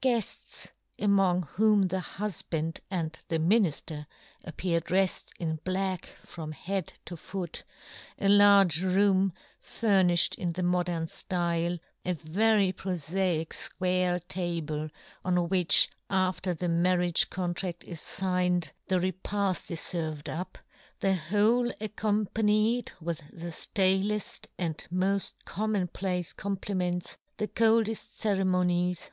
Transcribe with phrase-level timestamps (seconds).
[0.00, 4.06] Guefts, among whom the hufband and the minifter
[4.44, 7.64] appear dreffed in black from head to foot,
[8.16, 14.88] a large room furniflied in the modern ftyle, a very profaic fquare table,
[15.24, 16.58] on which, after 4 "John Gutenberg.
[16.60, 20.56] the marriage contraft is figned, the repaft is ferved up,
[21.00, 27.96] the whole accom panied with the ftaleft and moil com mon place compliments, the coldeft
[27.96, 29.10] ceremonies.